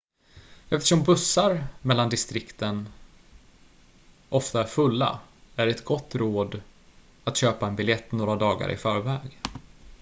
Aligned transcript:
eftersom 0.69 1.03
bussar 1.03 1.63
mellan 1.81 2.09
distriken 2.09 2.87
ofta 4.29 4.63
är 4.63 4.67
fulla 4.67 5.19
är 5.55 5.65
det 5.65 5.71
ett 5.71 5.85
gott 5.85 6.15
råd 6.15 6.61
att 7.23 7.37
köpa 7.37 7.67
en 7.67 7.75
biljett 7.75 8.11
några 8.11 8.35
dagar 8.35 8.69
i 8.71 8.75
förväg 8.77 9.39